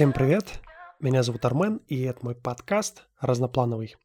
Всем 0.00 0.14
привет! 0.14 0.62
Меня 0.98 1.22
зовут 1.22 1.44
Армен, 1.44 1.82
и 1.86 2.00
это 2.04 2.20
мой 2.22 2.34
подкаст 2.34 3.04
«Разноплановый». 3.20 3.96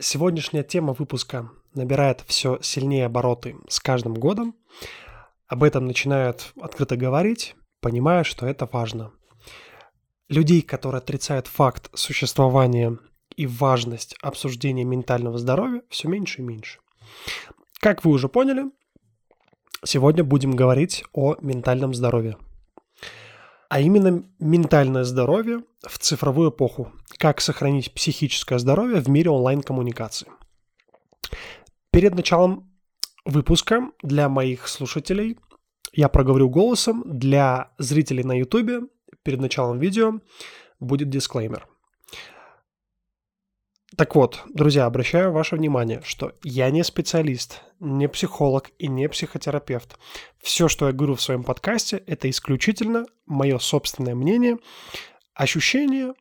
Сегодняшняя 0.00 0.64
тема 0.64 0.92
выпуска 0.92 1.52
набирает 1.72 2.24
все 2.26 2.58
сильнее 2.62 3.06
обороты 3.06 3.54
с 3.68 3.78
каждым 3.78 4.14
годом. 4.14 4.56
Об 5.46 5.62
этом 5.62 5.86
начинают 5.86 6.52
открыто 6.60 6.96
говорить, 6.96 7.54
понимая, 7.80 8.24
что 8.24 8.44
это 8.44 8.68
важно. 8.72 9.12
Людей, 10.28 10.62
которые 10.62 10.98
отрицают 10.98 11.46
факт 11.46 11.90
существования 11.94 12.98
и 13.36 13.46
важность 13.46 14.16
обсуждения 14.22 14.82
ментального 14.82 15.38
здоровья, 15.38 15.82
все 15.88 16.08
меньше 16.08 16.42
и 16.42 16.44
меньше. 16.44 16.80
Как 17.78 18.04
вы 18.04 18.10
уже 18.10 18.28
поняли, 18.28 18.64
сегодня 19.84 20.24
будем 20.24 20.56
говорить 20.56 21.04
о 21.12 21.36
ментальном 21.40 21.94
здоровье– 21.94 22.36
а 23.68 23.80
именно 23.80 24.24
ментальное 24.38 25.04
здоровье 25.04 25.62
в 25.86 25.98
цифровую 25.98 26.50
эпоху. 26.50 26.92
Как 27.18 27.40
сохранить 27.40 27.92
психическое 27.92 28.58
здоровье 28.58 29.00
в 29.00 29.08
мире 29.08 29.30
онлайн-коммуникации. 29.30 30.28
Перед 31.90 32.14
началом 32.14 32.70
выпуска 33.24 33.90
для 34.02 34.28
моих 34.28 34.68
слушателей 34.68 35.38
я 35.92 36.08
проговорю 36.08 36.48
голосом. 36.48 37.02
Для 37.06 37.72
зрителей 37.78 38.24
на 38.24 38.38
YouTube 38.38 38.90
перед 39.22 39.40
началом 39.40 39.78
видео 39.78 40.20
будет 40.78 41.08
дисклеймер– 41.08 41.66
так 43.96 44.14
вот, 44.14 44.42
друзья, 44.52 44.84
обращаю 44.84 45.32
ваше 45.32 45.56
внимание, 45.56 46.02
что 46.04 46.34
я 46.42 46.70
не 46.70 46.84
специалист, 46.84 47.62
не 47.80 48.08
психолог 48.08 48.70
и 48.78 48.88
не 48.88 49.08
психотерапевт. 49.08 49.98
Все, 50.38 50.68
что 50.68 50.86
я 50.86 50.92
говорю 50.92 51.14
в 51.14 51.22
своем 51.22 51.44
подкасте, 51.44 52.02
это 52.06 52.28
исключительно 52.28 53.06
мое 53.24 53.58
собственное 53.58 54.14
мнение, 54.14 54.58
ощущение 55.32 56.12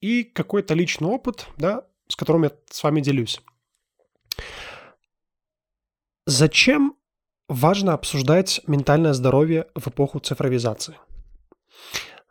и 0.00 0.24
какой-то 0.24 0.74
личный 0.74 1.08
опыт, 1.08 1.46
да, 1.56 1.86
с 2.08 2.16
которым 2.16 2.44
я 2.44 2.52
с 2.70 2.82
вами 2.82 3.00
делюсь. 3.00 3.40
Зачем 6.26 6.96
важно 7.48 7.94
обсуждать 7.94 8.60
ментальное 8.66 9.14
здоровье 9.14 9.68
в 9.74 9.88
эпоху 9.88 10.18
цифровизации? 10.18 10.98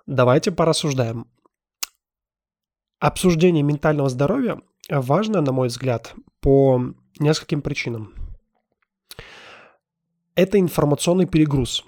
Давайте 0.06 0.52
порассуждаем. 0.52 1.28
Обсуждение 3.00 3.64
ментального 3.64 4.08
здоровья 4.10 4.62
важно, 4.90 5.42
на 5.42 5.52
мой 5.52 5.68
взгляд, 5.68 6.14
по 6.40 6.82
нескольким 7.20 7.62
причинам. 7.62 8.14
Это 10.36 10.60
информационный 10.60 11.26
перегруз. 11.26 11.84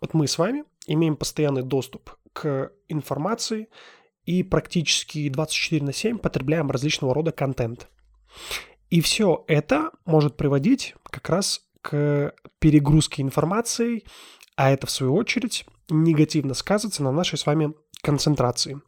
Вот 0.00 0.14
мы 0.14 0.26
с 0.26 0.38
вами 0.38 0.64
имеем 0.86 1.16
постоянный 1.16 1.62
доступ 1.62 2.16
к 2.32 2.72
информации 2.88 3.68
и 4.24 4.42
практически 4.42 5.28
24 5.28 5.84
на 5.84 5.92
7 5.92 6.18
потребляем 6.18 6.70
различного 6.70 7.14
рода 7.14 7.32
контент. 7.32 7.88
И 8.90 9.00
все 9.00 9.44
это 9.46 9.90
может 10.04 10.36
приводить 10.36 10.94
как 11.04 11.28
раз 11.28 11.62
к 11.80 12.34
перегрузке 12.58 13.22
информации, 13.22 14.04
а 14.56 14.70
это 14.70 14.86
в 14.86 14.90
свою 14.90 15.14
очередь 15.14 15.64
негативно 15.88 16.54
сказывается 16.54 17.02
на 17.02 17.12
нашей 17.12 17.38
с 17.38 17.46
вами 17.46 17.74
концентрации 18.02 18.80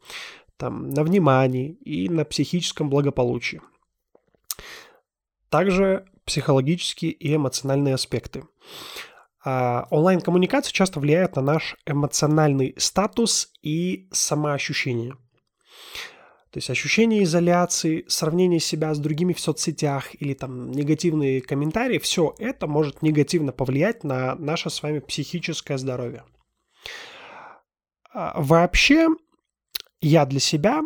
там, 0.57 0.89
на 0.89 1.03
внимании 1.03 1.73
и 1.73 2.09
на 2.09 2.25
психическом 2.25 2.89
благополучии. 2.89 3.61
Также 5.49 6.05
психологические 6.25 7.11
и 7.11 7.35
эмоциональные 7.35 7.93
аспекты. 7.95 8.45
А 9.43 9.87
онлайн-коммуникация 9.91 10.73
часто 10.73 10.99
влияет 10.99 11.35
на 11.35 11.41
наш 11.41 11.75
эмоциональный 11.85 12.73
статус 12.77 13.51
и 13.61 14.07
самоощущение. 14.11 15.13
То 16.55 16.59
есть 16.59 16.69
ощущение 16.69 17.23
изоляции, 17.23 18.05
сравнение 18.07 18.61
себя 18.61 18.93
с 18.93 18.99
другими 18.99 19.33
в 19.33 19.41
соцсетях 19.41 20.15
или 20.21 20.33
там 20.33 20.71
негативные 20.71 21.41
комментарии, 21.41 21.99
все 21.99 22.33
это 22.39 22.65
может 22.65 23.01
негативно 23.01 23.51
повлиять 23.51 24.05
на 24.05 24.35
наше 24.35 24.69
с 24.69 24.81
вами 24.81 24.99
психическое 24.99 25.77
здоровье. 25.77 26.23
А 28.13 28.41
вообще, 28.41 29.09
я 30.07 30.25
для 30.25 30.39
себя 30.39 30.81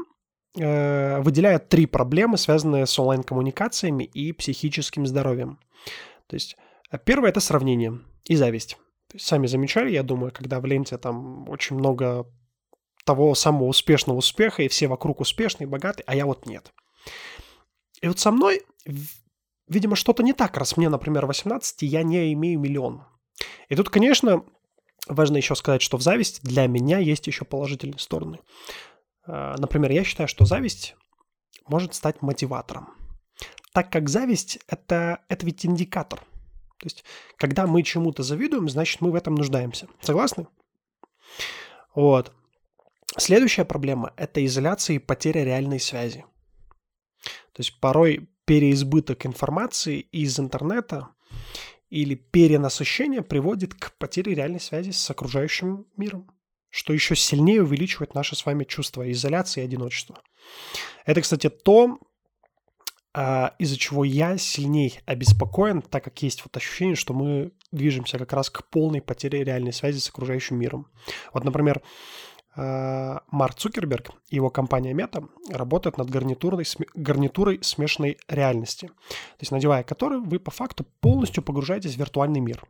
э, 0.57 1.22
выделяю 1.22 1.59
три 1.59 1.85
проблемы, 1.85 2.38
связанные 2.38 2.85
с 2.85 2.97
онлайн-коммуникациями 2.97 4.06
и 4.06 4.31
психическим 4.31 5.06
здоровьем. 5.06 5.59
То 6.28 6.35
есть 6.35 6.56
э, 6.91 6.97
первое– 7.03 7.29
это 7.31 7.41
сравнение 7.41 8.00
и 8.25 8.35
зависть. 8.35 8.78
Сами 9.18 9.47
замечали, 9.47 9.91
я 9.91 10.03
думаю, 10.03 10.31
когда 10.31 10.59
в 10.59 10.66
ленте 10.66 10.97
там 10.97 11.50
очень 11.50 11.75
много 11.75 12.28
того 13.06 13.35
самого 13.35 13.66
успешного 13.66 14.18
успеха, 14.18 14.63
и 14.63 14.68
все 14.68 14.88
вокруг 14.88 15.19
успешные, 15.19 15.68
богатые, 15.68 16.03
а 16.08 16.16
я 16.16 16.25
вот 16.25 16.46
нет. 16.46 16.72
И 18.02 18.08
вот 18.08 18.19
со 18.19 18.31
мной, 18.31 18.62
видимо, 19.68 19.96
что-то 19.96 20.24
не 20.24 20.34
так, 20.34 20.56
раз 20.56 20.78
мне, 20.78 20.90
например, 20.90 21.25
18, 21.25 21.81
я 21.81 22.03
не 22.03 22.31
имею 22.34 22.59
миллион. 22.59 23.03
И 23.68 23.75
тут, 23.75 23.90
конечно, 23.90 24.46
важно 25.08 25.38
еще 25.38 25.56
сказать, 25.56 25.81
что 25.81 25.97
в 25.97 26.02
зависти 26.02 26.40
для 26.44 26.68
меня 26.68 27.00
есть 27.00 27.28
еще 27.28 27.44
положительные 27.46 28.00
стороны. 28.00 28.40
Э, 29.29 29.56
например, 29.57 29.91
я 29.91 30.03
считаю, 30.03 30.28
что 30.28 30.45
зависть 30.45 30.95
может 31.67 31.94
стать 31.94 32.22
мотиватором. 32.22 32.90
Так 33.73 33.91
как 33.91 34.09
зависть 34.09 34.59
это, 34.67 35.19
это 35.29 35.45
ведь 35.45 35.66
индикатор. 35.66 36.19
То 36.19 36.85
есть, 36.85 37.03
когда 37.38 37.67
мы 37.67 37.84
чему-то 37.84 38.23
завидуем, 38.23 38.67
значит, 38.69 39.01
мы 39.01 39.12
в 39.12 39.16
этом 39.16 39.35
нуждаемся. 39.35 39.88
Согласны? 40.01 40.47
Вот. 41.94 42.34
Следующая 43.17 43.66
проблема– 43.66 44.13
это 44.17 44.44
изоляция 44.45 44.95
и 44.95 45.00
потеря 45.00 45.44
реальной 45.44 45.79
связи. 45.79 46.25
То 47.53 47.59
есть 47.59 47.79
порой 47.79 48.29
переизбыток 48.46 49.25
информации 49.25 50.00
из 50.00 50.40
интернета 50.40 51.09
или 51.90 52.16
перенасыщение 52.16 53.22
приводит 53.22 53.73
к 53.73 53.91
потере 53.97 54.34
реальной 54.34 54.59
связи 54.59 54.91
с 54.91 55.09
окружающим 55.09 55.85
миром 55.97 56.31
что 56.69 56.94
еще 56.94 57.16
сильнее 57.16 57.63
увеличивает 57.63 58.13
наше 58.13 58.35
с 58.35 58.46
вами 58.46 58.63
чувство 58.63 59.09
изоляции 59.12 59.62
и 59.62 59.66
одиночества. 59.66 60.22
Это, 61.06 61.22
кстати, 61.22 61.50
то, 61.50 62.00
а, 63.13 63.56
из-за 63.57 63.78
чего 63.78 64.03
я 64.03 64.38
сильней 64.38 65.00
обеспокоен, 65.06 65.81
так 65.81 66.03
как 66.03 66.22
есть 66.22 66.44
вот 66.44 66.56
ощущение, 66.56 66.96
что 66.96 67.13
мы 67.13 67.52
движемся 67.72 68.18
как 68.18 68.34
раз 68.34 68.50
к 68.50 68.68
полной 68.69 69.02
потере 69.02 69.44
реальной 69.44 69.74
связи 69.74 70.00
с 70.00 70.09
окружающим 70.09 70.58
миром. 70.58 70.88
Вот, 71.34 71.44
например, 71.44 71.81
а, 72.56 73.24
Марк 73.31 73.56
Цукерберг 73.56 74.12
и 74.29 74.35
его 74.35 74.50
компания 74.50 74.94
Meta 74.94 75.28
работают 75.50 75.97
над 75.97 76.09
гарнитурной, 76.09 76.66
гарнитурой 76.94 77.59
смешанной 77.63 78.18
реальности, 78.28 78.88
то 78.88 79.40
есть 79.40 79.52
надевая 79.52 79.84
которую 79.84 80.24
вы 80.24 80.40
по 80.40 80.52
факту 80.52 80.85
полностью 81.00 81.41
погружаетесь 81.41 81.96
в 81.96 81.97
виртуальный 81.97 82.40
мир. 82.40 82.63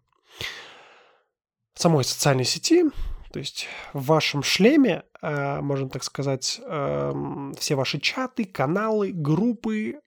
В 1.73 1.81
самой 1.81 2.03
социальной 2.03 2.43
сети 2.43 2.83
то 3.31 3.39
есть 3.39 3.67
в 3.93 4.05
вашем 4.05 4.43
шлеме, 4.43 5.03
э, 5.21 5.61
можно 5.61 5.89
так 5.89 6.03
сказать, 6.03 6.59
эм, 6.65 7.53
все 7.57 7.75
ваши 7.75 7.99
чаты, 7.99 8.45
каналы, 8.45 9.11
группы, 9.11 9.99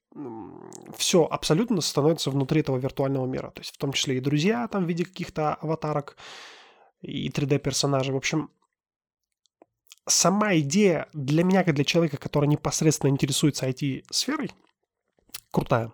все 0.96 1.24
абсолютно 1.24 1.80
становится 1.80 2.30
внутри 2.30 2.60
этого 2.60 2.76
виртуального 2.76 3.26
мира. 3.26 3.50
То 3.50 3.60
есть 3.60 3.74
в 3.74 3.78
том 3.78 3.92
числе 3.92 4.18
и 4.18 4.20
друзья 4.20 4.68
там 4.68 4.84
в 4.84 4.88
виде 4.88 5.04
каких-то 5.04 5.54
аватарок 5.54 6.16
и 7.00 7.28
3D-персонажей. 7.30 8.12
В 8.12 8.18
общем, 8.18 8.50
сама 10.06 10.56
идея 10.56 11.08
для 11.12 11.44
меня, 11.44 11.64
как 11.64 11.74
для 11.74 11.84
человека, 11.84 12.18
который 12.18 12.48
непосредственно 12.48 13.10
интересуется 13.10 13.68
IT-сферой, 13.68 14.50
крутая. 15.50 15.92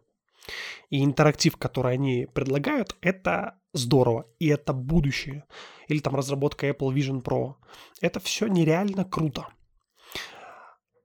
И 0.90 1.04
интерактив, 1.04 1.56
который 1.56 1.92
они 1.92 2.26
предлагают, 2.26 2.96
это 3.02 3.57
здорово. 3.72 4.26
И 4.38 4.48
это 4.48 4.72
будущее. 4.72 5.44
Или 5.88 6.00
там 6.00 6.16
разработка 6.16 6.68
Apple 6.68 6.92
Vision 6.94 7.22
Pro. 7.22 7.54
Это 8.00 8.20
все 8.20 8.46
нереально 8.46 9.04
круто. 9.04 9.48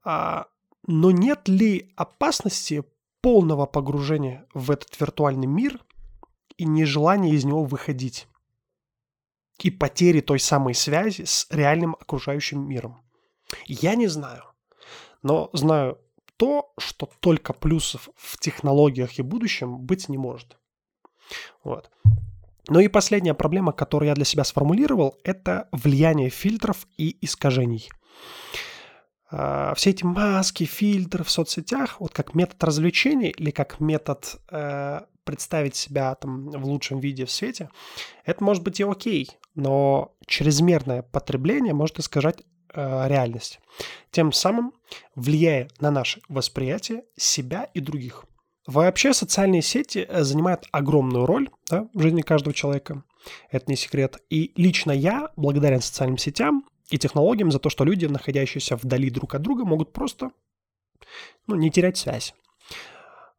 А, 0.04 0.48
но 0.86 1.12
нет 1.12 1.48
ли 1.48 1.94
опасности 1.96 2.84
полного 3.22 3.66
погружения 3.66 4.46
в 4.54 4.72
этот 4.72 5.00
виртуальный 5.00 5.48
мир 5.48 5.80
и 6.58 6.66
нежелания 6.66 7.32
из 7.32 7.46
него 7.46 7.64
выходить? 7.64 8.28
И 9.60 9.72
потери 9.72 10.20
той 10.20 10.40
самой 10.40 10.74
связи 10.74 11.24
с 11.24 11.48
реальным 11.50 11.96
окружающим 12.00 12.68
миром? 12.68 13.02
Я 13.66 13.96
не 13.96 14.08
знаю. 14.08 14.44
Но 15.22 15.50
знаю 15.54 16.00
то, 16.38 16.74
что 16.78 17.10
только 17.20 17.54
плюсов 17.54 18.10
в 18.16 18.38
технологиях 18.40 19.20
и 19.20 19.22
будущем 19.22 19.78
быть 19.80 20.10
не 20.10 20.18
может. 20.18 20.58
Вот. 21.64 21.90
Ну 22.70 22.80
и 22.80 22.88
последняя 22.88 23.34
проблема, 23.34 23.74
которую 23.74 24.10
я 24.10 24.16
для 24.16 24.26
себя 24.26 24.44
сформулировал, 24.44 25.18
это 25.24 25.68
влияние 25.72 26.30
фильтров 26.30 26.88
и 26.98 27.18
искажений. 27.22 27.90
А, 29.32 29.74
все 29.76 29.90
эти 29.90 30.04
маски, 30.04 30.64
фильтры 30.64 31.24
в 31.24 31.30
соцсетях, 31.32 32.00
вот 32.00 32.14
как 32.14 32.36
метод 32.36 32.64
развлечения 32.64 33.32
или 33.32 33.52
как 33.52 33.80
метод 33.80 34.38
э, 34.50 35.02
представить 35.24 35.76
себя 35.76 36.14
там 36.16 36.52
в 36.52 36.66
лучшем 36.66 37.00
виде 37.00 37.26
в 37.26 37.32
свете, 37.32 37.70
это 38.26 38.44
может 38.44 38.64
быть 38.64 38.80
и 38.80 38.84
окей, 38.84 39.30
но 39.56 40.16
чрезмерное 40.28 41.02
потребление 41.02 41.74
может 41.74 42.00
искажать 42.00 42.44
э, 42.74 43.08
реальность, 43.08 43.60
тем 44.12 44.32
самым 44.32 44.74
влияя 45.16 45.68
на 45.80 45.92
наше 45.92 46.22
восприятие 46.30 47.04
себя 47.18 47.64
и 47.74 47.80
других. 47.80 48.26
Вообще 48.66 49.14
социальные 49.14 49.62
сети 49.62 50.06
э, 50.08 50.24
занимают 50.24 50.66
огромную 50.72 51.26
роль 51.26 51.50
да, 51.70 51.90
в 51.94 52.02
жизни 52.02 52.22
каждого 52.22 52.54
человека. 52.54 53.04
Это 53.50 53.66
не 53.68 53.76
секрет. 53.76 54.22
И 54.30 54.52
лично 54.56 54.92
я 54.92 55.30
благодарен 55.36 55.82
социальным 55.82 56.18
сетям 56.18 56.66
и 56.90 56.98
технологиям 56.98 57.52
за 57.52 57.60
то, 57.60 57.70
что 57.70 57.84
люди, 57.84 58.06
находящиеся 58.06 58.76
вдали 58.76 59.10
друг 59.10 59.36
от 59.36 59.42
друга, 59.42 59.66
могут 59.66 59.92
просто 59.92 60.32
ну, 61.48 61.56
не 61.56 61.72
терять 61.72 61.98
связь. 61.98 62.34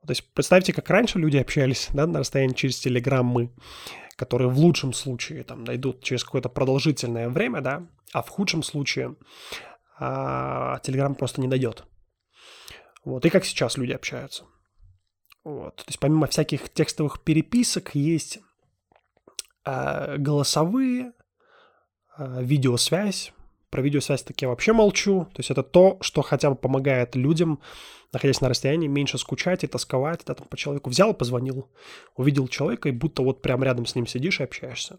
То 0.07 0.11
есть 0.11 0.33
представьте, 0.35 0.73
как 0.75 0.91
раньше 0.91 1.19
люди 1.19 1.39
общались 1.39 1.89
да, 1.93 2.07
на 2.07 2.19
расстоянии 2.19 2.55
через 2.55 2.79
телеграммы, 2.79 3.51
которые 4.17 4.51
в 4.51 4.59
лучшем 4.59 4.93
случае 4.93 5.45
там 5.45 5.65
найдут 5.65 6.03
через 6.03 6.25
какое-то 6.25 6.51
продолжительное 6.51 7.31
время, 7.31 7.63
да, 7.63 7.87
а 8.13 8.23
в 8.23 8.29
худшем 8.29 8.63
случае 8.63 9.17
а, 9.99 10.79
телеграм 10.81 11.15
просто 11.15 11.41
не 11.41 11.49
дойдет. 11.49 11.85
Вот, 13.05 13.25
и 13.25 13.31
как 13.31 13.47
сейчас 13.47 13.79
люди 13.79 13.93
общаются. 13.93 14.45
Вот. 15.45 15.77
То 15.77 15.85
есть 15.89 16.01
помимо 16.01 16.27
всяких 16.27 16.71
текстовых 16.71 17.21
переписок 17.21 17.95
есть 17.95 18.41
э, 19.65 20.17
голосовые, 20.17 21.13
э, 22.19 22.43
видеосвязь. 22.43 23.33
Про 23.69 23.83
видеосвязь 23.83 24.23
таки 24.23 24.47
я 24.47 24.49
вообще 24.49 24.73
молчу. 24.73 25.27
То 25.35 25.41
есть 25.41 25.51
это 25.51 25.63
то, 25.63 25.99
что 26.01 26.23
хотя 26.23 26.49
бы 26.49 26.57
помогает 26.57 27.15
людям, 27.15 27.61
находясь 28.13 28.41
на 28.41 28.49
расстоянии, 28.49 28.89
меньше 28.89 29.19
скучать 29.19 29.65
и 29.65 29.67
тосковать. 29.67 30.25
Ты 30.25 30.35
там 30.35 30.47
по 30.49 30.57
человеку 30.57 30.89
взял, 30.89 31.13
позвонил, 31.13 31.69
увидел 32.17 32.49
человека, 32.49 32.89
и 32.89 32.93
будто 32.93 33.23
вот 33.23 33.43
прям 33.43 33.63
рядом 33.63 33.85
с 33.85 33.95
ним 33.95 34.07
сидишь 34.07 34.41
и 34.41 34.45
общаешься. 34.45 34.99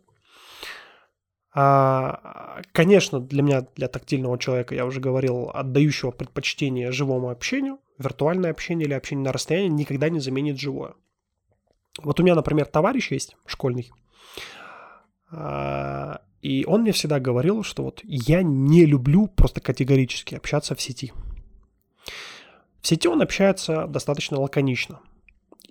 А, 1.57 2.61
конечно, 2.73 3.21
для 3.21 3.41
меня, 3.41 3.65
для 3.77 3.87
тактильного 3.87 4.37
человека, 4.37 4.75
я 4.75 4.85
уже 4.85 4.99
говорил, 4.99 5.49
отдающего 5.53 6.11
предпочтение 6.11 6.91
живому 6.91 7.29
общению, 7.29 7.79
виртуальное 7.97 8.51
общение 8.51 8.85
или 8.85 8.93
общение 8.93 9.23
на 9.23 9.31
расстоянии 9.31 9.69
никогда 9.69 10.09
не 10.09 10.19
заменит 10.19 10.59
живое. 10.59 10.95
Вот 12.03 12.19
у 12.19 12.23
меня, 12.23 12.35
например, 12.35 12.65
товарищ 12.65 13.09
есть 13.09 13.37
школьный, 13.45 13.89
а, 15.31 16.19
и 16.41 16.65
он 16.65 16.81
мне 16.81 16.91
всегда 16.91 17.21
говорил, 17.21 17.63
что 17.63 17.83
вот 17.83 18.01
я 18.03 18.43
не 18.43 18.85
люблю 18.85 19.27
просто 19.27 19.61
категорически 19.61 20.35
общаться 20.35 20.75
в 20.75 20.81
сети. 20.81 21.13
В 22.81 22.87
сети 22.87 23.07
он 23.07 23.21
общается 23.21 23.87
достаточно 23.87 24.41
лаконично. 24.41 24.99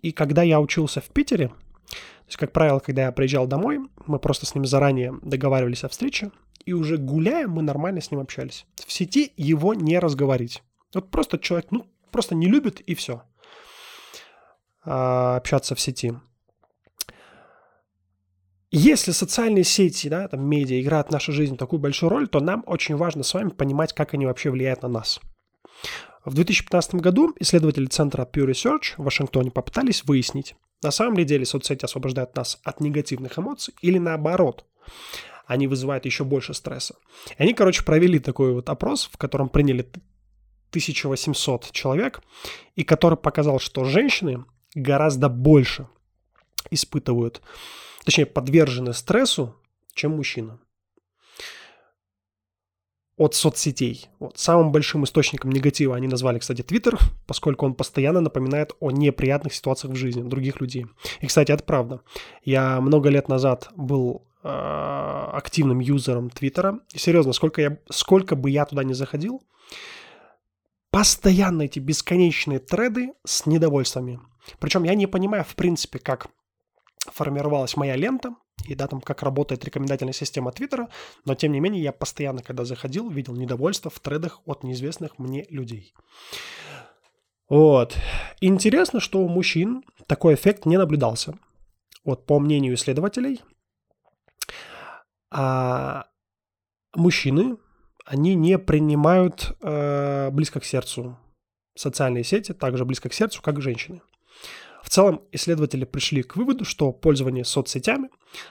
И 0.01 0.13
когда 0.13 0.43
я 0.43 0.61
учился 0.61 1.03
в 1.03 1.11
Питере, 1.11 1.53
то 2.25 2.29
есть, 2.29 2.39
как 2.39 2.53
правило, 2.53 2.79
когда 2.79 3.03
я 3.03 3.13
приезжал 3.13 3.47
домой, 3.47 3.81
мы 4.07 4.19
просто 4.19 4.47
с 4.47 4.55
ним 4.55 4.65
заранее 4.65 5.15
договаривались 5.23 5.85
о 5.85 5.89
встрече, 5.89 6.31
и 6.65 6.73
уже 6.73 6.97
гуляя, 6.97 7.47
мы 7.47 7.63
нормально 7.63 8.01
с 8.01 8.11
ним 8.11 8.21
общались. 8.21 8.67
В 8.87 8.93
сети 8.93 9.33
его 9.37 9.75
не 9.75 9.99
разговорить. 9.99 10.63
Вот 10.95 11.11
просто 11.11 11.39
человек, 11.39 11.71
ну, 11.71 11.87
просто 12.11 12.35
не 12.35 12.47
любит, 12.47 12.81
и 12.81 12.95
все. 12.95 13.23
А, 14.85 15.37
общаться 15.37 15.75
в 15.75 15.81
сети. 15.81 16.15
Если 18.71 19.13
социальные 19.13 19.65
сети, 19.65 20.09
да, 20.09 20.27
там 20.27 20.45
медиа 20.49 20.81
играют 20.81 21.09
в 21.09 21.13
нашу 21.13 21.33
жизнь 21.33 21.57
такую 21.57 21.79
большую 21.79 22.11
роль, 22.11 22.27
то 22.27 22.41
нам 22.41 22.65
очень 22.67 22.97
важно 22.97 23.23
с 23.23 23.33
вами 23.33 23.51
понимать, 23.51 23.93
как 23.93 24.15
они 24.15 24.27
вообще 24.27 24.51
влияют 24.51 24.83
на 24.83 24.89
нас. 24.89 25.21
В 26.25 26.35
2015 26.35 26.97
году 26.97 27.35
исследователи 27.39 27.87
центра 27.87 28.25
Pew 28.25 28.47
Research 28.47 28.95
в 28.97 29.05
Вашингтоне 29.05 29.51
попытались 29.51 30.05
выяснить, 30.05 30.57
на 30.85 30.91
самом 30.91 31.17
ли 31.17 31.25
деле 31.25 31.45
соцсети 31.45 31.85
освобождают 31.85 32.37
нас 32.37 32.61
от 32.63 32.81
негативных 32.81 33.39
эмоций 33.39 33.75
или 33.81 33.99
наоборот, 33.99 34.67
они 35.47 35.67
вызывают 35.67 36.05
еще 36.05 36.25
больше 36.25 36.55
стресса. 36.55 36.95
И 37.31 37.43
они, 37.43 37.55
короче, 37.55 37.83
провели 37.83 38.19
такой 38.19 38.53
вот 38.53 38.69
опрос, 38.69 39.09
в 39.11 39.17
котором 39.17 39.49
приняли 39.49 39.81
1800 40.71 41.71
человек, 41.73 42.23
и 42.77 42.85
который 42.85 43.17
показал, 43.17 43.59
что 43.59 43.85
женщины 43.85 44.45
гораздо 44.75 45.29
больше 45.29 45.89
испытывают, 46.71 47.41
точнее, 48.05 48.27
подвержены 48.27 48.93
стрессу, 48.93 49.57
чем 49.95 50.13
мужчина 50.13 50.59
от 53.17 53.35
соцсетей. 53.35 54.09
Вот. 54.19 54.39
Самым 54.39 54.73
большим 54.73 55.05
источником 55.05 55.53
негатива 55.53 55.95
они 55.95 56.09
назвали, 56.09 56.39
кстати, 56.39 56.63
Твиттер, 56.63 56.99
поскольку 57.27 57.65
он 57.65 57.75
постоянно 57.75 58.21
напоминает 58.21 58.73
о 58.81 58.91
неприятных 58.91 59.55
ситуациях 59.55 59.95
в 59.95 59.97
жизни 59.97 60.23
других 60.23 60.61
людей. 60.61 60.87
И, 61.21 61.27
кстати, 61.27 61.53
это 61.53 61.63
правда. 61.63 62.01
Я 62.43 62.81
много 62.81 63.09
лет 63.11 63.29
назад 63.29 63.71
был 63.77 64.27
э, 64.43 64.49
активным 64.49 65.79
юзером 65.79 66.29
Твиттера. 66.31 66.81
И 66.93 66.99
серьезно, 66.99 67.33
сколько, 67.33 67.61
я, 67.61 67.79
сколько 67.89 68.35
бы 68.35 68.51
я 68.51 68.65
туда 68.65 68.83
не 68.83 68.95
заходил, 68.95 69.43
постоянно 70.91 71.63
эти 71.63 71.79
бесконечные 71.79 72.59
треды 72.59 73.13
с 73.25 73.47
недовольствами. 73.47 74.21
Причем 74.59 74.83
я 74.83 74.95
не 74.95 75.07
понимаю, 75.07 75.45
в 75.45 75.55
принципе, 75.55 75.99
как 76.01 76.27
формировалась 77.13 77.77
моя 77.77 77.97
лента, 77.97 78.35
и 78.67 78.75
да, 78.75 78.87
там 78.87 79.01
как 79.01 79.23
работает 79.23 79.65
рекомендательная 79.65 80.13
система 80.13 80.53
Твиттера, 80.53 80.89
но 81.25 81.35
тем 81.35 81.53
не 81.53 81.61
менее 81.61 81.83
я 81.83 81.93
постоянно, 81.93 82.43
когда 82.43 82.65
заходил, 82.65 83.11
видел 83.11 83.35
недовольство 83.35 83.91
в 83.91 84.01
тредах 84.01 84.41
от 84.47 84.65
неизвестных 84.65 85.19
мне 85.19 85.45
людей. 85.51 85.95
Вот. 87.49 87.97
Интересно, 88.41 89.01
что 89.01 89.21
у 89.21 89.29
мужчин 89.29 89.85
такой 90.07 90.35
эффект 90.35 90.67
не 90.67 90.79
наблюдался. 90.79 91.35
Вот 92.05 92.27
по 92.27 92.39
мнению 92.39 92.75
исследователей, 92.75 93.43
а 95.31 96.07
мужчины, 96.95 97.57
они 98.05 98.35
не 98.35 98.59
принимают 98.59 99.57
э, 99.63 100.31
близко 100.31 100.61
к 100.61 100.65
сердцу 100.65 101.19
социальные 101.75 102.25
сети, 102.25 102.53
так 102.53 102.77
же 102.77 102.85
близко 102.85 103.09
к 103.09 103.15
сердцу, 103.15 103.43
как 103.43 103.61
женщины. 103.61 104.01
Целом, 104.95 105.23
исследователи 105.33 105.85
пришли 105.85 106.23
к 106.23 106.37
выводу, 106.37 106.65
что 106.65 106.93
пользование 106.93 107.45
соцсетями 107.45 108.11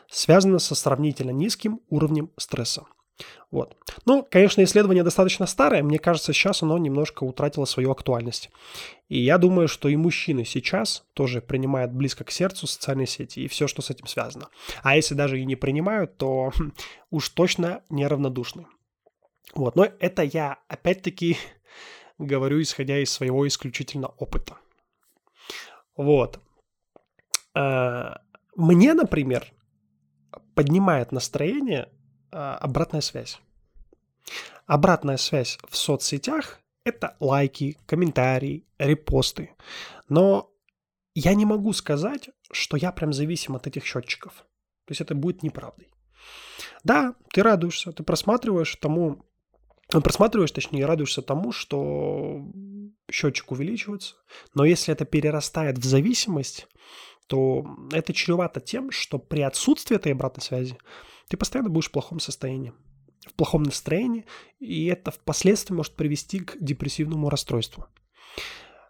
связано 0.09 0.59
со 0.59 0.75
сравнительно 0.75 1.31
низким 1.31 1.79
уровнем 1.87 2.31
стресса. 2.35 2.83
Вот. 3.49 3.77
Ну, 4.05 4.27
конечно, 4.29 4.61
исследование 4.61 5.05
достаточно 5.05 5.45
старое. 5.45 5.81
Мне 5.83 5.99
кажется, 5.99 6.33
сейчас 6.33 6.61
оно 6.61 6.77
немножко 6.77 7.23
утратило 7.23 7.63
свою 7.63 7.91
актуальность. 7.91 8.49
И 9.07 9.23
я 9.23 9.37
думаю, 9.37 9.69
что 9.69 9.87
и 9.87 9.95
мужчины 9.95 10.43
сейчас 10.43 11.05
тоже 11.13 11.39
принимают 11.39 11.93
близко 11.93 12.25
к 12.25 12.31
сердцу 12.31 12.67
социальные 12.67 13.07
сети 13.07 13.39
и 13.39 13.47
все, 13.47 13.69
что 13.69 13.81
с 13.81 13.89
этим 13.89 14.07
связано. 14.07 14.49
А 14.81 14.97
если 14.97 15.15
даже 15.15 15.39
и 15.39 15.45
не 15.45 15.55
принимают, 15.55 16.17
то 16.17 16.51
уж 17.09 17.29
точно 17.29 17.83
неравнодушны. 17.89 18.65
Вот. 19.55 19.77
Но 19.77 19.87
это 19.97 20.23
я, 20.23 20.59
опять-таки, 20.67 21.37
говорю, 22.17 22.61
исходя 22.61 22.99
из 22.99 23.13
своего 23.13 23.47
исключительно 23.47 24.07
опыта. 24.07 24.57
Вот. 25.95 26.39
А, 27.55 28.21
мне, 28.55 28.93
например, 28.93 29.51
поднимает 30.55 31.11
настроение 31.11 31.89
а, 32.31 32.57
обратная 32.57 33.01
связь. 33.01 33.39
Обратная 34.65 35.17
связь 35.17 35.57
в 35.67 35.75
соцсетях– 35.75 36.59
это 36.85 37.15
лайки, 37.19 37.77
комментарии, 37.85 38.65
репосты. 38.77 39.51
Но 40.09 40.51
я 41.15 41.33
не 41.33 41.45
могу 41.45 41.73
сказать, 41.73 42.29
что 42.51 42.77
я 42.77 42.91
прям 42.91 43.13
зависим 43.13 43.55
от 43.55 43.67
этих 43.67 43.85
счетчиков. 43.85 44.33
То 44.85 44.91
есть 44.91 45.01
это 45.01 45.15
будет 45.15 45.43
неправдой. 45.43 45.89
Да, 46.83 47.15
ты 47.31 47.43
радуешься, 47.43 47.91
ты 47.91 48.03
просматриваешь 48.03 48.75
тому, 48.77 49.25
просматриваешь, 49.89 50.51
точнее, 50.51 50.85
радуешься 50.85 51.21
тому, 51.21 51.51
что 51.51 52.41
счетчик 53.11 53.51
увеличивается. 53.51 54.15
Но 54.53 54.65
если 54.65 54.93
это 54.93 55.05
перерастает 55.05 55.77
в 55.77 55.83
зависимость, 55.83 56.67
то 57.27 57.65
это 57.91 58.13
чревато 58.13 58.59
тем, 58.59 58.91
что 58.91 59.19
при 59.19 59.41
отсутствии 59.41 59.95
этой 59.95 60.11
обратной 60.11 60.43
связи 60.43 60.77
ты 61.29 61.37
постоянно 61.37 61.69
будешь 61.69 61.87
в 61.87 61.91
плохом 61.91 62.19
состоянии, 62.19 62.73
в 63.25 63.33
плохом 63.33 63.63
настроении, 63.63 64.25
и 64.59 64.85
это 64.85 65.11
впоследствии 65.11 65.73
может 65.73 65.93
привести 65.93 66.39
к 66.39 66.57
депрессивному 66.59 67.29
расстройству. 67.29 67.85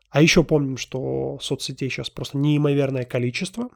А 0.10 0.22
еще 0.22 0.44
помним, 0.44 0.78
что 0.78 1.40
соцсетей 1.42 1.90
сейчас 1.90 2.10
просто 2.10 2.38
неимоверное 2.38 3.04
количество. 3.04 3.70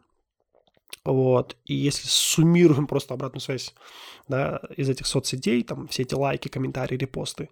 Вот. 1.04 1.56
И 1.66 1.74
если 1.74 2.08
суммируем 2.08 2.86
просто 2.86 3.14
обратную 3.14 3.42
связь 3.42 3.74
да, 4.28 4.62
из 4.76 4.90
этих 4.90 5.08
соцсетей, 5.08 5.64
там 5.64 5.88
все 5.88 6.04
эти 6.04 6.14
лайки, 6.14 6.50
комментарии, 6.50 6.98
репосты, 6.98 7.50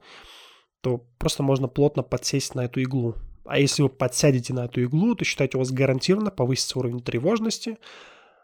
то 0.82 1.06
просто 1.18 1.42
можно 1.42 1.68
плотно 1.68 2.04
подсесть 2.04 2.54
на 2.54 2.66
эту 2.66 2.82
иглу. 2.82 3.16
А 3.46 3.60
если 3.60 3.84
вы 3.84 3.90
подсядете 3.90 4.54
на 4.54 4.66
эту 4.66 4.82
иглу, 4.82 5.16
то 5.16 5.24
считайте, 5.24 5.58
у 5.58 5.60
вас 5.60 5.72
гарантированно 5.72 6.32
повысится 6.32 6.80
уровень 6.80 7.02
тревожности, 7.02 7.78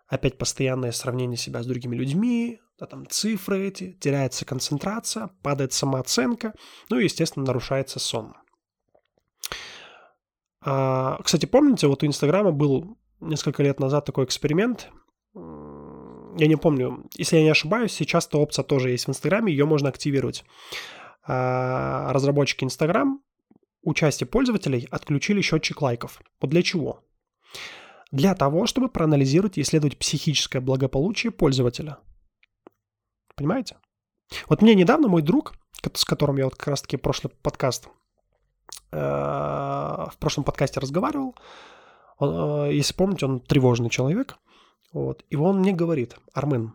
опять 0.08 0.38
постоянное 0.38 0.92
сравнение 0.92 1.38
себя 1.38 1.62
с 1.62 1.66
другими 1.66 1.96
людьми, 1.96 2.60
да, 2.80 2.86
там 2.86 3.08
цифры 3.08 3.68
эти, 3.68 3.94
теряется 3.94 4.46
концентрация, 4.46 5.30
падает 5.42 5.74
самооценка, 5.74 6.54
ну 6.90 7.00
и, 7.00 7.04
естественно, 7.04 7.46
нарушается 7.46 8.00
сон. 8.00 8.34
А, 10.64 11.20
кстати, 11.24 11.46
помните, 11.46 11.88
вот 11.88 12.04
у 12.04 12.06
Инстаграма 12.06 12.52
был 12.52 12.98
несколько 13.22 13.64
лет 13.64 13.80
назад 13.80 14.06
такой 14.06 14.26
эксперимент, 14.26 14.90
я 15.34 16.48
не 16.48 16.56
помню, 16.56 17.06
если 17.16 17.38
я 17.38 17.44
не 17.44 17.50
ошибаюсь, 17.50 17.92
сейчас 17.92 18.28
эта 18.28 18.38
опция 18.38 18.64
тоже 18.64 18.90
есть 18.90 19.06
в 19.06 19.10
Инстаграме, 19.10 19.52
ее 19.52 19.66
можно 19.66 19.90
активировать. 19.90 20.44
а, 21.24 22.12
разработчики 22.14 22.64
Instagram 22.64 23.22
у 23.84 23.94
части 23.94 24.24
пользователей 24.24 24.88
отключили 24.92 25.42
счетчик 25.42 25.82
лайков. 25.82 26.22
Вот 26.40 26.50
для 26.50 26.62
чего? 26.62 27.04
Для 28.12 28.36
того, 28.36 28.66
чтобы 28.66 28.90
проанализировать 28.90 29.58
и 29.58 29.62
исследовать 29.62 29.98
психическое 29.98 30.60
благополучие 30.60 31.32
пользователя. 31.32 31.98
Понимаете? 33.36 33.78
Вот 34.48 34.62
мне 34.62 34.76
недавно 34.76 35.08
мой 35.08 35.22
друг, 35.22 35.54
с 35.94 36.06
которым 36.06 36.38
я 36.38 36.46
вот 36.46 36.56
как 36.56 36.68
раз-таки 36.68 36.98
прошлый 36.98 37.34
подкаст, 37.42 37.88
э, 38.92 38.98
в 38.98 40.14
прошлом 40.20 40.44
подкасте 40.44 40.80
разговаривал, 40.80 41.36
он, 42.22 42.70
э, 42.70 42.74
если 42.74 42.94
помните, 42.94 43.26
он 43.26 43.40
тревожный 43.40 43.90
человек, 43.90 44.38
вот, 44.94 45.26
и 45.30 45.36
он 45.36 45.60
мне 45.60 45.74
говорит, 45.74 46.16
Армен, 46.34 46.74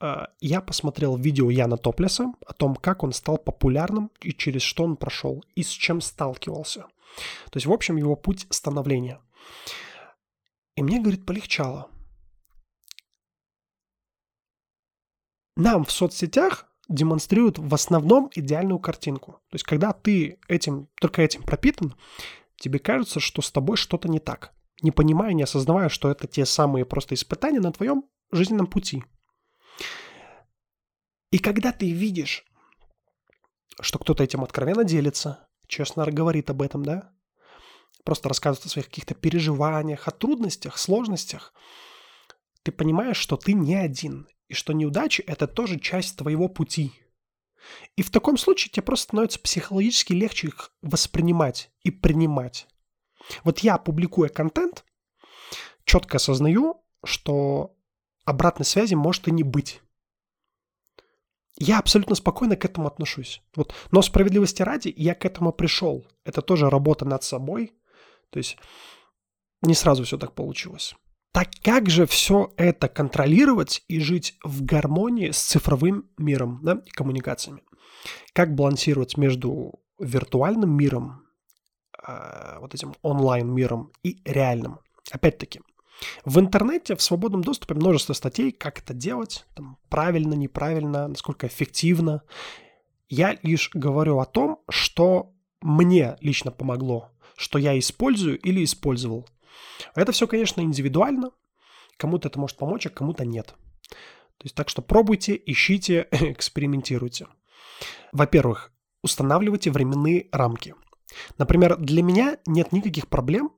э, 0.00 0.26
я 0.40 0.60
посмотрел 0.60 1.16
видео 1.16 1.50
Яна 1.50 1.76
Топлеса 1.76 2.32
о 2.46 2.52
том, 2.52 2.76
как 2.76 3.02
он 3.02 3.12
стал 3.12 3.38
популярным 3.38 4.10
и 4.20 4.32
через 4.32 4.62
что 4.62 4.84
он 4.84 4.96
прошел, 4.96 5.44
и 5.54 5.62
с 5.62 5.70
чем 5.70 6.00
сталкивался. 6.00 6.86
То 7.50 7.56
есть, 7.56 7.66
в 7.66 7.72
общем, 7.72 7.96
его 7.96 8.14
путь 8.14 8.46
становления. 8.50 9.20
И 10.76 10.82
мне, 10.82 11.00
говорит, 11.00 11.24
полегчало. 11.24 11.88
Нам 15.56 15.84
в 15.84 15.90
соцсетях 15.90 16.66
демонстрируют 16.88 17.58
в 17.58 17.74
основном 17.74 18.30
идеальную 18.34 18.78
картинку. 18.78 19.32
То 19.48 19.54
есть, 19.54 19.64
когда 19.64 19.92
ты 19.92 20.38
этим, 20.48 20.88
только 21.00 21.22
этим 21.22 21.42
пропитан, 21.42 21.94
тебе 22.56 22.78
кажется, 22.78 23.20
что 23.20 23.42
с 23.42 23.50
тобой 23.50 23.76
что-то 23.76 24.08
не 24.08 24.18
так, 24.18 24.52
не 24.82 24.90
понимая, 24.90 25.32
не 25.32 25.42
осознавая, 25.42 25.88
что 25.88 26.10
это 26.10 26.26
те 26.26 26.44
самые 26.46 26.84
просто 26.84 27.14
испытания 27.14 27.60
на 27.60 27.72
твоем 27.72 28.04
жизненном 28.30 28.66
пути. 28.66 29.04
И 31.30 31.38
когда 31.38 31.72
ты 31.72 31.90
видишь, 31.90 32.44
что 33.80 33.98
кто-то 33.98 34.22
этим 34.24 34.42
откровенно 34.42 34.84
делится, 34.84 35.48
честно 35.66 36.06
говорит 36.06 36.50
об 36.50 36.62
этом, 36.62 36.84
да, 36.84 37.12
просто 38.04 38.28
рассказывает 38.28 38.66
о 38.66 38.68
своих 38.68 38.86
каких-то 38.86 39.14
переживаниях, 39.14 40.06
о 40.06 40.12
трудностях, 40.12 40.78
сложностях, 40.78 41.52
ты 42.62 42.72
понимаешь, 42.72 43.16
что 43.16 43.36
ты 43.36 43.52
не 43.52 43.74
один, 43.74 44.28
и 44.48 44.54
что 44.54 44.72
неудачи– 44.72 45.22
это 45.26 45.46
тоже 45.46 45.78
часть 45.78 46.16
твоего 46.16 46.48
пути. 46.48 46.92
И 47.96 48.02
в 48.02 48.10
таком 48.10 48.36
случае 48.36 48.70
тебе 48.70 48.82
просто 48.82 49.04
становится 49.04 49.40
психологически 49.40 50.12
легче 50.12 50.48
их 50.48 50.72
воспринимать 50.82 51.70
и 51.82 51.90
принимать. 51.90 52.68
Вот 53.44 53.60
я, 53.60 53.78
публикуя 53.78 54.28
контент, 54.28 54.84
четко 55.84 56.16
осознаю, 56.16 56.84
что 57.04 57.76
обратной 58.24 58.66
связи 58.66 58.94
может 58.94 59.28
и 59.28 59.32
не 59.32 59.42
быть. 59.42 59.80
Я 61.58 61.78
абсолютно 61.78 62.14
спокойно 62.14 62.56
к 62.56 62.64
этому 62.64 62.86
отношусь. 62.86 63.42
Вот. 63.54 63.74
Но 63.90 64.02
справедливости 64.02 64.62
ради 64.62 64.92
я 64.94 65.14
к 65.14 65.24
этому 65.24 65.52
пришел. 65.52 66.06
Это 66.24 66.42
тоже 66.42 66.68
работа 66.68 67.06
над 67.06 67.22
собой. 67.22 67.72
То 68.30 68.38
есть 68.38 68.58
не 69.62 69.74
сразу 69.74 70.04
все 70.04 70.18
так 70.18 70.34
получилось. 70.34 70.94
Так 71.36 71.50
как 71.62 71.90
же 71.90 72.06
все 72.06 72.54
это 72.56 72.88
контролировать 72.88 73.84
и 73.88 74.00
жить 74.00 74.38
в 74.42 74.64
гармонии 74.64 75.32
с 75.32 75.38
цифровым 75.38 76.08
миром 76.16 76.60
да, 76.62 76.80
и 76.82 76.88
коммуникациями? 76.88 77.60
Как 78.32 78.54
балансировать 78.54 79.18
между 79.18 79.78
виртуальным 79.98 80.74
миром, 80.74 81.26
э, 82.08 82.56
вот 82.58 82.74
этим 82.74 82.94
онлайн-миром 83.02 83.92
и 84.02 84.18
реальным? 84.24 84.78
Опять-таки, 85.10 85.60
в 86.24 86.40
интернете 86.40 86.96
в 86.96 87.02
свободном 87.02 87.44
доступе 87.44 87.74
множество 87.74 88.14
статей, 88.14 88.50
как 88.50 88.78
это 88.78 88.94
делать, 88.94 89.44
там, 89.54 89.76
правильно, 89.90 90.32
неправильно, 90.32 91.06
насколько 91.06 91.48
эффективно. 91.48 92.22
Я 93.10 93.36
лишь 93.42 93.68
говорю 93.74 94.20
о 94.20 94.24
том, 94.24 94.62
что 94.70 95.34
мне 95.60 96.16
лично 96.22 96.50
помогло, 96.50 97.10
что 97.36 97.58
я 97.58 97.78
использую 97.78 98.38
или 98.38 98.64
использовал 98.64 99.28
это 99.94 100.12
все, 100.12 100.26
конечно, 100.26 100.60
индивидуально. 100.60 101.30
Кому-то 101.96 102.28
это 102.28 102.38
может 102.38 102.56
помочь, 102.56 102.86
а 102.86 102.90
кому-то 102.90 103.24
нет. 103.24 103.54
То 104.38 104.44
есть 104.44 104.54
так 104.54 104.68
что 104.68 104.82
пробуйте, 104.82 105.40
ищите, 105.46 106.08
экспериментируйте. 106.10 107.26
Во-первых, 108.12 108.72
устанавливайте 109.02 109.70
временные 109.70 110.28
рамки. 110.32 110.74
Например, 111.38 111.76
для 111.76 112.02
меня 112.02 112.38
нет 112.46 112.72
никаких 112.72 113.08
проблем 113.08 113.52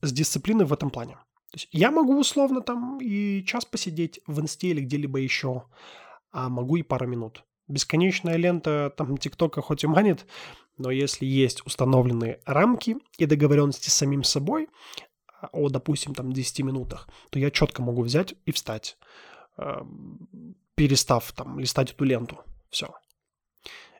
с 0.00 0.12
дисциплиной 0.12 0.64
в 0.64 0.72
этом 0.72 0.90
плане. 0.90 1.14
То 1.50 1.56
есть 1.56 1.68
я 1.70 1.90
могу 1.90 2.18
условно 2.18 2.62
там 2.62 2.98
и 3.00 3.44
час 3.44 3.64
посидеть 3.64 4.20
в 4.26 4.40
инсте 4.40 4.68
или 4.68 4.80
где-либо 4.80 5.18
еще, 5.18 5.64
а 6.30 6.48
могу 6.48 6.76
и 6.76 6.82
пару 6.82 7.06
минут. 7.06 7.44
Бесконечная 7.68 8.36
лента 8.36 8.92
там 8.96 9.18
ТикТока 9.18 9.60
хоть 9.60 9.84
и 9.84 9.86
манит, 9.86 10.26
но 10.78 10.90
если 10.90 11.26
есть 11.26 11.64
установленные 11.66 12.40
рамки 12.46 12.96
и 13.18 13.26
договоренности 13.26 13.90
с 13.90 13.94
самим 13.94 14.24
собой, 14.24 14.68
о, 15.52 15.68
допустим, 15.68 16.14
там 16.14 16.32
10 16.32 16.60
минутах, 16.60 17.08
то 17.30 17.38
я 17.38 17.50
четко 17.50 17.82
могу 17.82 18.02
взять 18.02 18.34
и 18.46 18.52
встать, 18.52 18.96
э, 19.58 19.82
перестав 20.74 21.32
там 21.32 21.58
листать 21.58 21.92
эту 21.92 22.04
ленту. 22.04 22.40
Все. 22.70 22.94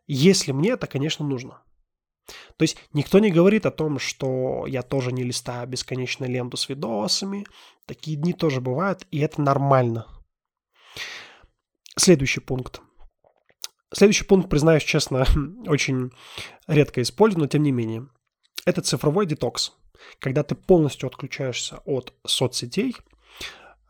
Если 0.07 0.53
мне 0.53 0.71
это, 0.71 0.87
конечно, 0.87 1.27
нужно. 1.27 1.63
То 2.57 2.63
есть 2.63 2.77
никто 2.93 3.19
не 3.19 3.31
говорит 3.31 3.67
о 3.67 3.71
том, 3.71 3.99
что 3.99 4.67
я 4.67 4.83
тоже 4.83 5.13
не 5.13 5.25
листаю 5.25 5.67
бесконечно 5.67 6.25
ленту 6.25 6.57
с 6.57 6.69
видосами. 6.69 7.47
Такие 7.87 8.17
дни 8.17 8.33
тоже 8.33 8.61
бывают, 8.61 9.07
и 9.11 9.19
это 9.19 9.43
нормально. 9.43 10.07
Следующий 11.97 12.41
пункт. 12.41 12.81
Следующий 13.93 14.25
пункт, 14.25 14.49
признаюсь 14.49 14.85
честно, 14.85 15.27
очень 15.67 16.11
редко 16.67 17.03
использую, 17.03 17.43
но 17.43 17.49
тем 17.49 17.63
не 17.63 17.73
менее. 17.73 18.09
Это 18.65 18.81
цифровой 18.81 19.27
детокс 19.27 19.73
когда 20.19 20.43
ты 20.43 20.55
полностью 20.55 21.09
отключаешься 21.09 21.81
от 21.85 22.13
соцсетей, 22.25 22.97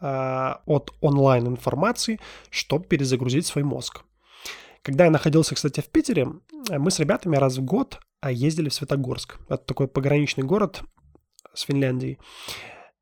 а, 0.04 0.62
от 0.66 0.92
онлайн-информации, 1.00 2.19
чтобы 2.50 2.87
перезагрузить 2.87 3.47
свой 3.47 3.62
мозг. 3.62 4.02
Когда 4.83 5.04
я 5.04 5.12
находился, 5.12 5.54
кстати, 5.54 5.81
в 5.81 5.87
Питере, 5.87 6.26
мы 6.71 6.90
с 6.90 6.99
ребятами 6.99 7.37
раз 7.37 7.59
в 7.59 7.62
год 7.62 8.00
а, 8.21 8.33
ездили 8.33 8.69
в 8.69 8.75
Светогорск. 8.75 9.38
Это 9.49 9.59
такой 9.59 9.87
пограничный 9.87 10.42
город 10.42 10.83
с 11.54 11.61
Финляндией. 11.61 12.19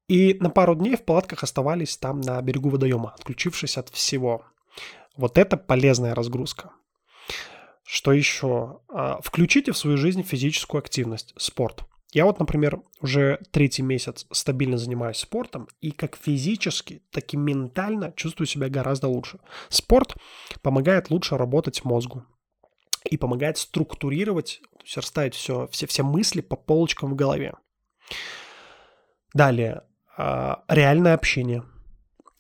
И 0.09 0.37
на 0.41 0.51
пару 0.51 0.75
дней 0.75 0.97
в 0.97 1.05
палатках 1.07 1.43
оставались 1.43 1.97
там 1.97 2.21
на 2.21 2.43
берегу 2.43 2.69
водоема, 2.69 3.15
отключившись 3.19 3.79
от 3.79 3.89
всего. 3.89 4.45
Вот 5.17 5.39
это 5.39 5.57
полезная 5.57 6.15
разгрузка. 6.15 6.73
Что 7.83 8.13
еще? 8.13 8.81
Включите 9.23 9.73
в 9.73 9.79
свою 9.79 9.97
жизнь 9.97 10.23
физическую 10.23 10.81
активность, 10.81 11.33
спорт. 11.39 11.85
Я 12.13 12.25
вот, 12.25 12.41
например, 12.41 12.83
уже 13.01 13.39
третий 13.53 13.83
месяц 13.83 14.27
стабильно 14.33 14.79
занимаюсь 14.79 15.19
спортом, 15.19 15.69
и 15.81 15.93
как 15.93 16.17
физически, 16.17 17.03
так 17.11 17.33
и 17.33 17.37
ментально 17.37 18.13
чувствую 18.17 18.49
себя 18.49 18.69
гораздо 18.69 19.09
лучше. 19.09 19.39
Спорт 19.69 20.17
помогает 20.61 21.11
лучше 21.11 21.37
работать 21.37 21.85
мозгу 21.85 22.25
и 23.05 23.17
помогает 23.17 23.59
структурировать, 23.59 24.61
то 24.79 25.01
расставить 25.01 25.35
все, 25.35 25.69
все, 25.69 25.87
все 25.87 26.03
мысли 26.03 26.41
по 26.41 26.57
полочкам 26.57 27.11
в 27.11 27.15
голове. 27.15 27.55
Далее, 29.33 29.85
а, 30.17 30.65
реальное 30.69 31.15
общение, 31.15 31.63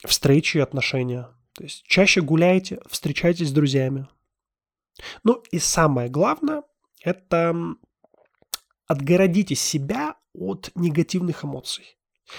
встречи 0.05 0.57
и 0.57 0.61
отношения. 0.61 1.29
То 1.55 1.62
есть 1.65 1.85
чаще 1.85 2.21
гуляйте, 2.21 2.81
встречайтесь 2.89 3.50
с 3.50 3.53
друзьями. 3.53 4.09
Ну 5.23 5.43
и 5.53 5.61
самое 5.61 6.09
главное, 6.09 6.62
это 7.03 7.55
отгородите 8.90 9.54
себя 9.54 10.16
от 10.35 10.73
негативных 10.75 11.44
эмоций. 11.44 11.97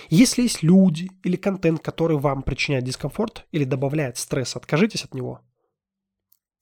Если 0.10 0.42
есть 0.42 0.64
люди 0.64 1.10
или 1.24 1.38
контент, 1.38 1.82
который 1.82 2.18
вам 2.18 2.44
причиняет 2.44 2.84
дискомфорт 2.84 3.46
или 3.54 3.64
добавляет 3.64 4.18
стресс, 4.18 4.58
откажитесь 4.58 5.06
от 5.06 5.14
него. 5.14 5.40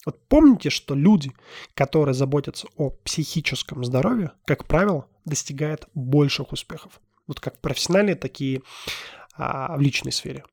Вот 0.06 0.28
помните, 0.28 0.70
что 0.70 0.94
люди, 0.94 1.32
которые 1.74 2.14
заботятся 2.14 2.68
о 2.76 2.92
психическом 2.92 3.84
здоровье, 3.84 4.34
как 4.46 4.66
правило, 4.66 5.08
достигают 5.26 5.90
больших 5.96 6.52
успехов. 6.52 7.02
Вот 7.26 7.40
как 7.40 7.60
профессиональные, 7.60 8.16
такие 8.16 8.62
а, 9.34 9.76
в 9.76 9.82
личной 9.82 10.12
сфере. 10.12 10.46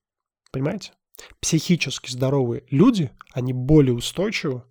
Понимаете? 0.50 0.92
Психически 1.40 2.10
здоровые 2.10 2.64
люди, 2.70 3.10
они 3.34 3.52
более 3.52 3.92
устойчивы 3.92 4.62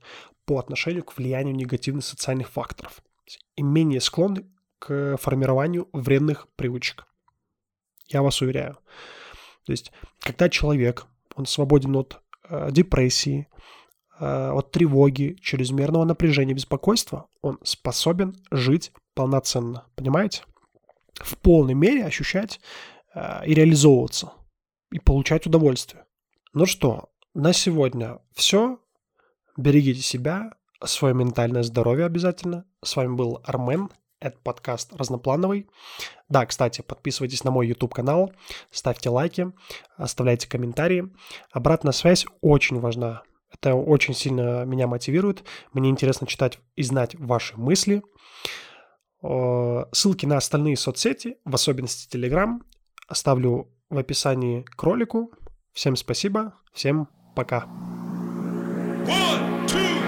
по 0.46 0.58
отношению 0.58 1.04
к 1.04 1.16
влиянию 1.16 1.56
негативных 1.56 2.04
социальных 2.04 2.50
факторов 2.50 3.04
и 3.56 3.64
менее 3.64 4.02
склонны 4.02 4.46
формированию 4.88 5.88
вредных 5.94 6.48
привычек. 6.56 7.06
Я 8.08 8.22
вас 8.22 8.42
уверяю. 8.42 8.78
То 9.66 9.72
есть, 9.72 9.92
когда 10.20 10.50
человек, 10.50 11.08
он 11.36 11.46
свободен 11.46 11.96
от 11.96 12.22
э, 12.50 12.70
депрессии, 12.72 13.48
э, 14.20 14.50
от 14.52 14.72
тревоги, 14.72 15.38
чрезмерного 15.42 16.06
напряжения, 16.06 16.54
беспокойства, 16.54 17.28
он 17.42 17.60
способен 17.64 18.36
жить 18.52 18.92
полноценно. 19.16 19.86
Понимаете? 19.96 20.44
В 21.16 21.38
полной 21.38 21.74
мере 21.74 22.06
ощущать 22.06 22.60
э, 23.14 23.46
и 23.48 23.54
реализовываться, 23.54 24.34
и 24.92 25.00
получать 25.00 25.48
удовольствие. 25.48 26.06
Ну 26.54 26.66
что, 26.66 27.10
на 27.34 27.52
сегодня 27.54 28.20
все. 28.34 28.80
Берегите 29.58 30.02
себя, 30.02 30.52
свое 30.84 31.16
ментальное 31.16 31.64
здоровье 31.64 32.06
обязательно. 32.06 32.66
С 32.84 32.96
вами 32.96 33.16
был 33.16 33.42
Армен, 33.46 33.90
это 34.20 34.38
подкаст 34.44 34.94
разноплановый. 34.94 35.70
Да, 36.30 36.46
кстати, 36.46 36.82
подписывайтесь 36.82 37.44
на 37.44 37.52
мой 37.52 37.68
YouTube-канал, 37.68 38.34
ставьте 38.72 39.10
лайки, 39.10 39.52
оставляйте 39.98 40.48
комментарии. 40.48 41.12
Обратная 41.52 41.92
связь 41.92 42.26
очень 42.42 42.80
важна. 42.80 43.24
Это 43.52 43.76
очень 43.76 44.14
сильно 44.14 44.66
меня 44.66 44.88
мотивирует. 44.88 45.44
Мне 45.74 45.90
интересно 45.90 46.28
читать 46.28 46.60
и 46.76 46.84
знать 46.84 47.16
ваши 47.16 47.58
мысли. 47.58 48.04
Ссылки 49.22 50.26
на 50.26 50.38
остальные 50.38 50.78
соцсети, 50.78 51.38
в 51.46 51.56
особенности 51.56 52.16
Telegram, 52.16 52.60
оставлю 53.08 53.72
в 53.90 53.98
описании 53.98 54.64
к 54.64 54.84
ролику. 54.84 55.32
Всем 55.74 55.96
спасибо, 55.96 56.56
всем 56.74 57.08
пока. 57.36 57.66
One, 59.06 59.68
two. 59.68 60.05